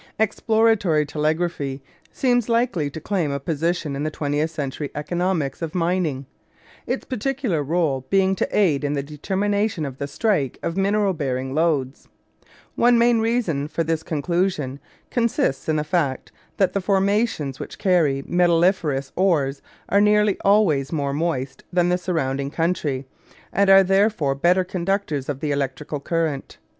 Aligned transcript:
Exploratory 0.17 1.05
telegraphy 1.05 1.79
seems 2.11 2.49
likely 2.49 2.89
to 2.89 2.99
claim 2.99 3.29
a 3.31 3.39
position 3.39 3.95
in 3.95 4.01
the 4.01 4.09
twentieth 4.09 4.49
century 4.49 4.89
economics 4.95 5.61
of 5.61 5.75
mining, 5.75 6.25
its 6.87 7.05
particular 7.05 7.63
rôle 7.63 8.03
being 8.09 8.33
to 8.35 8.47
aid 8.51 8.83
in 8.83 8.93
the 8.93 9.03
determination 9.03 9.85
of 9.85 9.99
the 9.99 10.07
"strike" 10.07 10.57
of 10.63 10.75
mineral 10.75 11.13
bearing 11.13 11.53
lodes. 11.53 12.07
One 12.73 12.97
main 12.97 13.19
reason 13.19 13.67
for 13.67 13.83
this 13.83 14.01
conclusion 14.01 14.79
consists 15.11 15.69
in 15.69 15.75
the 15.75 15.83
fact 15.83 16.31
that 16.57 16.73
the 16.73 16.81
formations 16.81 17.59
which 17.59 17.77
carry 17.77 18.23
metalliferous 18.25 19.11
ores 19.15 19.61
are 19.87 20.01
nearly 20.01 20.35
always 20.43 20.91
more 20.91 21.13
moist 21.13 21.63
than 21.71 21.89
the 21.89 21.97
surrounding 21.99 22.49
country, 22.49 23.05
and 23.53 23.69
are 23.69 23.83
therefore 23.83 24.33
better 24.33 24.63
conductors 24.63 25.29
of 25.29 25.41
the 25.41 25.51
electrical 25.51 25.99
current. 25.99 26.57